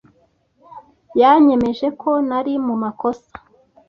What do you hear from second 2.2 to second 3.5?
nari mu makosa.